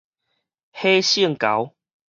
[0.71, 1.75] 火性猴